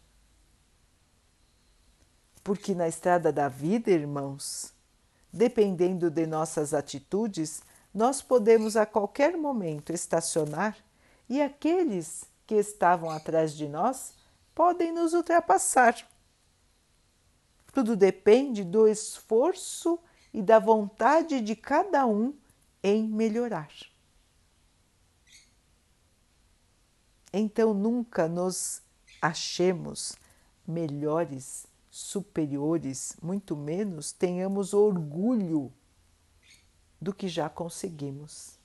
Porque 2.43 2.75
na 2.75 2.87
estrada 2.87 3.31
da 3.31 3.47
vida, 3.47 3.89
irmãos, 3.89 4.73
dependendo 5.31 6.09
de 6.09 6.25
nossas 6.25 6.73
atitudes, 6.73 7.61
nós 7.93 8.21
podemos 8.21 8.75
a 8.75 8.85
qualquer 8.85 9.37
momento 9.37 9.91
estacionar 9.91 10.77
e 11.29 11.41
aqueles 11.41 12.25
que 12.45 12.55
estavam 12.55 13.09
atrás 13.09 13.55
de 13.55 13.67
nós 13.67 14.13
podem 14.53 14.91
nos 14.91 15.13
ultrapassar. 15.13 15.95
Tudo 17.73 17.95
depende 17.95 18.63
do 18.63 18.87
esforço 18.87 19.99
e 20.33 20.41
da 20.41 20.59
vontade 20.59 21.39
de 21.41 21.55
cada 21.55 22.05
um 22.05 22.33
em 22.83 23.07
melhorar. 23.07 23.69
Então 27.31 27.73
nunca 27.73 28.27
nos 28.27 28.81
achemos 29.21 30.15
melhores, 30.67 31.65
superiores, 31.91 33.17
muito 33.21 33.55
menos 33.55 34.13
tenhamos 34.13 34.73
orgulho 34.73 35.71
do 36.99 37.13
que 37.13 37.27
já 37.27 37.49
conseguimos. 37.49 38.57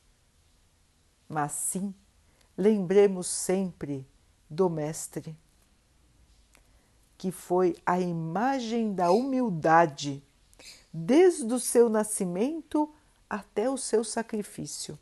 Mas 1.28 1.50
sim, 1.50 1.92
lembremos 2.56 3.26
sempre 3.26 4.06
do 4.48 4.70
Mestre 4.70 5.36
que 7.18 7.32
foi 7.32 7.76
a 7.84 7.98
imagem 7.98 8.94
da 8.94 9.10
humildade 9.10 10.22
desde 10.92 11.52
o 11.52 11.58
seu 11.58 11.88
nascimento 11.88 12.92
até 13.28 13.68
o 13.68 13.76
seu 13.76 14.04
sacrifício. 14.04 14.98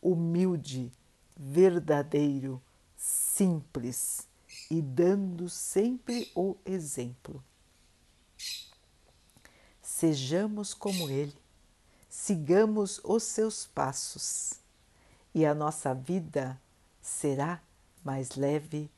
Humilde, 0.00 0.92
verdadeiro, 1.36 2.62
simples 2.96 4.29
e 4.70 4.80
dando 4.80 5.48
sempre 5.48 6.30
o 6.34 6.56
exemplo. 6.64 7.42
Sejamos 9.82 10.72
como 10.72 11.10
ele, 11.10 11.36
sigamos 12.08 13.00
os 13.04 13.24
seus 13.24 13.66
passos 13.66 14.54
e 15.34 15.44
a 15.44 15.54
nossa 15.54 15.92
vida 15.92 16.58
será 17.02 17.60
mais 18.02 18.36
leve, 18.36 18.90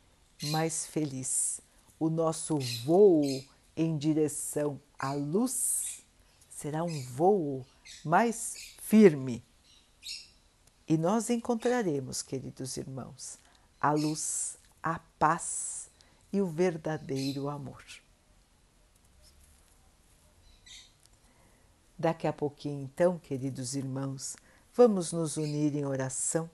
mais 0.45 0.87
feliz 0.87 1.61
o 2.03 2.11
nosso 2.11 2.59
voo 2.85 3.23
em 3.77 3.97
direção 3.97 4.81
à 4.99 5.13
luz 5.13 6.03
será 6.51 6.83
um 6.83 7.03
voo 7.11 7.65
mais 8.05 8.57
firme. 8.83 9.45
E 10.89 10.97
nós 10.97 11.31
encontraremos, 11.31 12.21
queridos 12.21 12.77
irmãos, 12.77 13.39
a 13.81 13.93
luz, 13.93 14.57
a 14.83 14.99
paz 15.19 15.91
e 16.33 16.41
o 16.41 16.47
verdadeiro 16.47 17.49
amor. 17.49 17.85
Daqui 21.99 22.27
a 22.27 22.33
pouquinho, 22.33 22.83
então, 22.83 23.19
queridos 23.19 23.77
irmãos, 23.77 24.37
vamos 24.75 25.13
nos 25.13 25.37
unir 25.37 25.77
em 25.77 25.85
oração, 25.85 26.51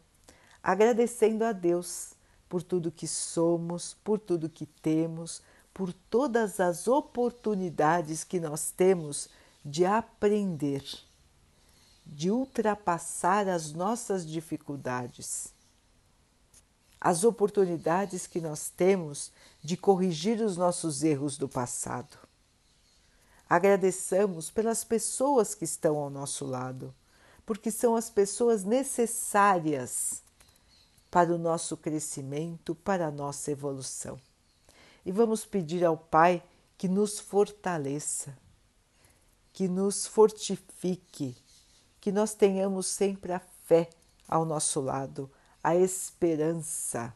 agradecendo 0.62 1.44
a 1.44 1.52
Deus 1.52 2.12
por 2.48 2.62
tudo 2.62 2.92
que 2.92 3.06
somos, 3.06 3.94
por 4.04 4.18
tudo 4.18 4.50
que 4.50 4.66
temos, 4.66 5.40
por 5.72 5.92
todas 5.92 6.60
as 6.60 6.88
oportunidades 6.88 8.24
que 8.24 8.40
nós 8.40 8.70
temos 8.70 9.28
de 9.64 9.84
aprender, 9.84 10.84
de 12.04 12.30
ultrapassar 12.30 13.48
as 13.48 13.72
nossas 13.72 14.26
dificuldades, 14.26 15.52
as 17.00 17.24
oportunidades 17.24 18.26
que 18.26 18.40
nós 18.40 18.70
temos 18.70 19.30
de 19.62 19.76
corrigir 19.76 20.40
os 20.40 20.56
nossos 20.56 21.02
erros 21.02 21.36
do 21.36 21.48
passado. 21.48 22.16
Agradeçamos 23.48 24.50
pelas 24.50 24.84
pessoas 24.84 25.54
que 25.54 25.64
estão 25.64 25.96
ao 25.96 26.10
nosso 26.10 26.44
lado, 26.44 26.94
porque 27.46 27.70
são 27.70 27.96
as 27.96 28.10
pessoas 28.10 28.64
necessárias 28.64 30.22
para 31.10 31.34
o 31.34 31.38
nosso 31.38 31.76
crescimento, 31.76 32.74
para 32.74 33.06
a 33.06 33.10
nossa 33.10 33.50
evolução. 33.50 34.20
E 35.06 35.10
vamos 35.10 35.46
pedir 35.46 35.84
ao 35.84 35.96
Pai 35.96 36.42
que 36.76 36.88
nos 36.88 37.18
fortaleça, 37.18 38.36
que 39.52 39.66
nos 39.66 40.06
fortifique, 40.06 41.36
que 42.00 42.12
nós 42.12 42.34
tenhamos 42.34 42.86
sempre 42.86 43.32
a 43.32 43.40
fé 43.64 43.88
ao 44.28 44.44
nosso 44.44 44.80
lado, 44.80 45.30
a 45.68 45.76
esperança, 45.76 47.12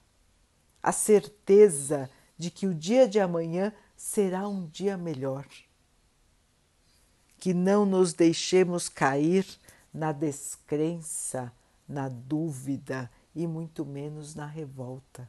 a 0.82 0.92
certeza 0.92 2.10
de 2.36 2.50
que 2.50 2.66
o 2.66 2.74
dia 2.74 3.08
de 3.08 3.18
amanhã 3.18 3.72
será 3.96 4.46
um 4.46 4.66
dia 4.66 4.94
melhor. 4.94 5.46
Que 7.38 7.54
não 7.54 7.86
nos 7.86 8.12
deixemos 8.12 8.90
cair 8.90 9.46
na 9.90 10.12
descrença, 10.12 11.50
na 11.88 12.10
dúvida 12.10 13.10
e 13.34 13.46
muito 13.46 13.86
menos 13.86 14.34
na 14.34 14.44
revolta. 14.44 15.26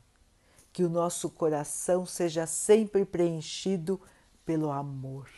Que 0.74 0.84
o 0.84 0.90
nosso 0.90 1.30
coração 1.30 2.06
seja 2.06 2.46
sempre 2.46 3.06
preenchido 3.06 4.02
pelo 4.46 4.70
amor. 4.70 5.30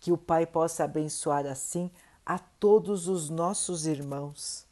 Que 0.00 0.12
o 0.12 0.18
Pai 0.18 0.44
possa 0.44 0.84
abençoar 0.84 1.46
assim 1.46 1.90
a 2.26 2.38
todos 2.38 3.08
os 3.08 3.30
nossos 3.30 3.86
irmãos. 3.86 4.68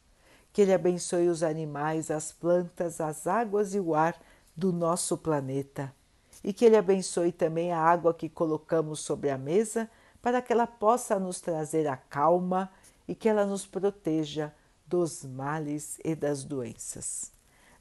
Que 0.51 0.61
Ele 0.61 0.73
abençoe 0.73 1.27
os 1.27 1.43
animais, 1.43 2.09
as 2.09 2.31
plantas, 2.31 2.99
as 2.99 3.27
águas 3.27 3.73
e 3.73 3.79
o 3.79 3.95
ar 3.95 4.19
do 4.55 4.73
nosso 4.73 5.17
planeta. 5.17 5.93
E 6.43 6.53
que 6.53 6.65
Ele 6.65 6.77
abençoe 6.77 7.31
também 7.31 7.71
a 7.71 7.79
água 7.79 8.13
que 8.13 8.29
colocamos 8.29 8.99
sobre 8.99 9.29
a 9.29 9.37
mesa 9.37 9.89
para 10.21 10.41
que 10.41 10.51
ela 10.51 10.67
possa 10.67 11.19
nos 11.19 11.39
trazer 11.39 11.87
a 11.87 11.95
calma 11.95 12.69
e 13.07 13.15
que 13.15 13.29
ela 13.29 13.45
nos 13.45 13.65
proteja 13.65 14.53
dos 14.85 15.23
males 15.23 15.99
e 16.03 16.15
das 16.15 16.43
doenças. 16.43 17.31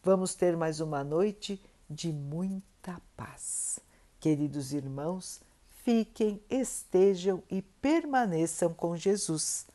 Vamos 0.03 0.35
ter 0.35 0.57
mais 0.57 0.81
uma 0.81 1.03
noite 1.03 1.61
de 1.89 2.13
muita 2.13 3.01
paz. 3.17 3.81
Queridos 4.21 4.73
irmãos, 4.73 5.41
fiquem, 5.85 6.41
estejam 6.49 7.43
e 7.51 7.63
permaneçam 7.63 8.73
com 8.73 8.97
Jesus. 8.97 9.67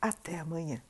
Até 0.00 0.38
amanhã. 0.38 0.80